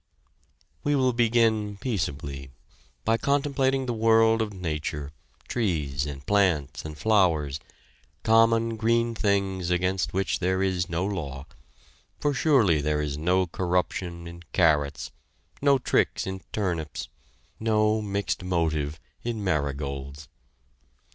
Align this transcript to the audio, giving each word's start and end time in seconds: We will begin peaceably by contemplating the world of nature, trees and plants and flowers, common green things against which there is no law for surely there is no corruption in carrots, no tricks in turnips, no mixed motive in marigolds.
We 0.83 0.95
will 0.95 1.13
begin 1.13 1.77
peaceably 1.77 2.49
by 3.05 3.17
contemplating 3.17 3.85
the 3.85 3.93
world 3.93 4.41
of 4.41 4.51
nature, 4.51 5.11
trees 5.47 6.07
and 6.07 6.25
plants 6.25 6.83
and 6.83 6.97
flowers, 6.97 7.59
common 8.23 8.77
green 8.77 9.13
things 9.13 9.69
against 9.69 10.11
which 10.11 10.39
there 10.39 10.63
is 10.63 10.89
no 10.89 11.05
law 11.05 11.45
for 12.19 12.33
surely 12.33 12.81
there 12.81 12.99
is 13.03 13.15
no 13.15 13.45
corruption 13.45 14.25
in 14.25 14.41
carrots, 14.53 15.11
no 15.61 15.77
tricks 15.77 16.25
in 16.25 16.41
turnips, 16.51 17.07
no 17.59 18.01
mixed 18.01 18.41
motive 18.43 18.99
in 19.21 19.43
marigolds. 19.43 20.27